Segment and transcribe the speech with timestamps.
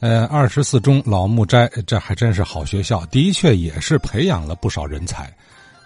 [0.00, 5.32] 呃，二十四中老木斋，这还真是好学校，的确也是培养了不少人才。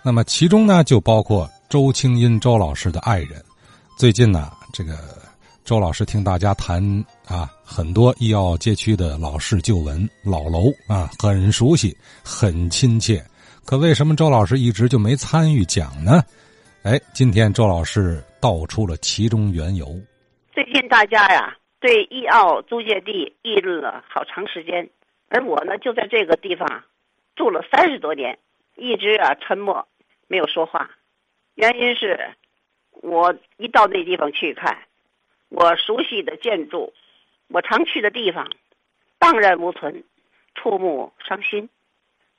[0.03, 3.42] 那么其中呢，就包括周清音周老师的爱人。
[3.96, 4.98] 最近呢，这个
[5.64, 6.83] 周老师听大家谈
[7.26, 13.24] 啊，很多医药街区的老式旧闻、老楼啊，很熟悉，很亲切。
[13.64, 16.22] 可为什么周老师一直就没参与讲呢？
[16.82, 19.86] 哎，今天周老师道出了其中缘由。
[20.52, 21.54] 最近大家呀。
[21.82, 24.88] 对易奥租界地议论了好长时间，
[25.28, 26.84] 而我呢就在这个地方
[27.34, 28.38] 住了三十多年，
[28.77, 29.88] 一直啊沉默，
[30.28, 30.88] 没有说话。
[31.56, 32.37] 原因是，
[32.92, 34.78] 我一到那地方去看，
[35.48, 36.95] 我熟悉的建筑，
[37.48, 38.48] 我常去的地方，
[39.18, 40.04] 荡然无存，
[40.54, 41.68] 触目伤心。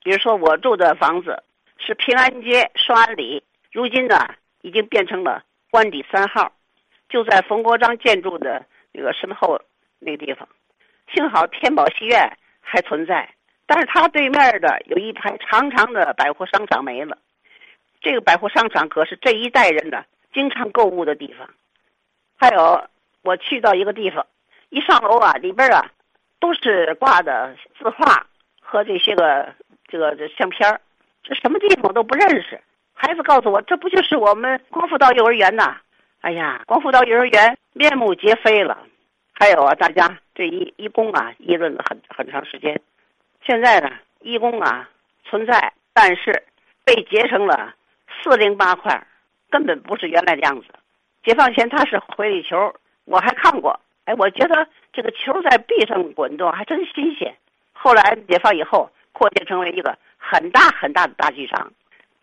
[0.03, 1.43] 比如说，我住的房子
[1.77, 6.53] 是平安街双安里，如今呢已经变成了官邸三号，
[7.09, 8.65] 就在冯国璋建筑的。
[8.93, 9.59] 那个身后
[9.99, 10.47] 那个地方，
[11.13, 13.29] 幸好天宝戏院还存在，
[13.65, 17.18] 但是它对面的有一排长长的百货商场没了。
[18.01, 21.49] 这个百货商场可是这一代人的经常购物的地方。
[22.35, 22.87] 还有，
[23.21, 24.26] 我去到一个地方，
[24.70, 25.90] 一上楼啊，里边啊
[26.40, 28.27] 都是挂的字画
[28.62, 29.53] 和这些个
[29.87, 30.79] 这个这相片
[31.23, 32.62] 这什么地方我都不认识。
[32.93, 35.77] 孩子告诉我，这不就是我们光复道幼儿园呐？
[36.24, 38.77] 哎呀，光复道幼儿园面目皆非了。
[39.34, 42.80] 还有啊，大家对义义工啊议论了很很长时间。
[43.46, 44.90] 现在呢，义工啊
[45.26, 46.43] 存在，但是
[46.85, 47.74] 被截成了
[48.07, 49.05] 四零八块，
[49.49, 50.68] 根本不是原来的样子。
[51.26, 53.77] 解放前它是回力球，我还看过。
[54.05, 57.35] 哎，我觉得这个球在壁上滚动还真新鲜。
[57.74, 61.74] 后来解放以后，扩建成为一个很大很大的大剧场，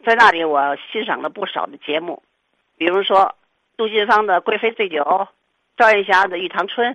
[0.07, 2.23] 在那里我欣赏了不少的节目，
[2.79, 3.35] 比如说。
[3.81, 5.03] 杜近芳的《贵妃醉酒》，
[5.79, 6.93] 赵艳霞的《玉堂春》，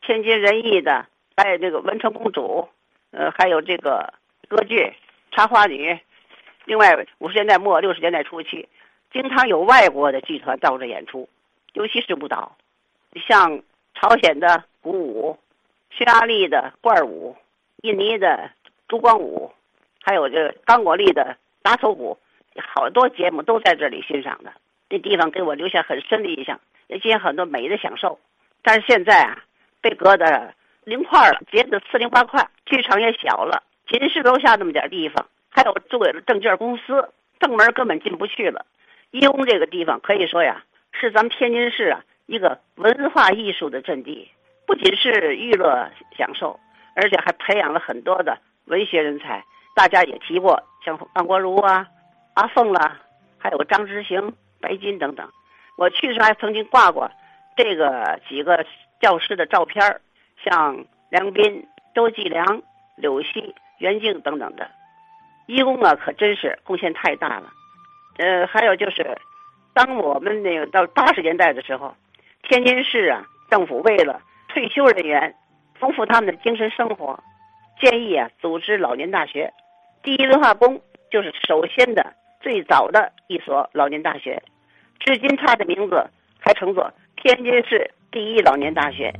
[0.00, 2.68] 天津人艺的还有这个《文成公主》，
[3.16, 4.12] 呃还有这个
[4.48, 4.76] 歌剧
[5.30, 5.92] 《茶花女》。
[6.64, 8.68] 另外五十年代末六十年代初期，
[9.12, 11.28] 经常有外国的剧团到这演出，
[11.74, 12.56] 尤其是舞蹈，
[13.28, 13.62] 像
[13.94, 15.38] 朝鲜的鼓舞、
[15.90, 17.36] 匈牙利的罐舞、
[17.82, 18.50] 印尼的
[18.88, 19.52] 珠光舞，
[20.02, 22.18] 还有这刚果利的打手鼓，
[22.56, 24.52] 好多节目都在这里欣赏的。
[24.88, 28.18] 那地方给我留下很深的印象，也进行很多美的享受。
[28.62, 29.42] 但是现在啊，
[29.80, 30.54] 被割的
[30.84, 37.08] 零块了，截的四零八块，剧场也小了，仅是楼下那么点地方，还有租给了证券公司，
[37.40, 38.64] 正门根本进不去了。
[39.10, 44.28] 义工这个地方可以说呀，是咱们天津市啊一个文化艺术的阵地，
[44.66, 46.58] 不仅是娱乐享受，
[46.94, 49.44] 而且还培养了很多的文学人才。
[49.74, 51.86] 大家也提过，像王国如啊、
[52.34, 53.00] 阿凤啦，
[53.38, 54.32] 还有张之行。
[54.60, 55.28] 白金等等，
[55.76, 57.10] 我去的时候还曾经挂过
[57.56, 58.64] 这个几个
[59.00, 60.00] 教师的照片
[60.44, 62.62] 像梁斌、周继良、
[62.96, 64.70] 柳溪、袁静等等的，
[65.46, 67.52] 义工啊可真是贡献太大了。
[68.18, 69.18] 呃，还有就是，
[69.74, 71.94] 当我们那个到八十年代的时候，
[72.42, 75.34] 天津市啊政府为了退休人员
[75.78, 77.22] 丰富他们的精神生活，
[77.80, 79.52] 建议啊组织老年大学。
[80.02, 80.80] 第一文化宫
[81.10, 82.14] 就是首先的。
[82.46, 84.40] 最早的一所老年大学，
[85.00, 86.00] 至今它的名字
[86.38, 89.12] 还称作天津市第一老年大学。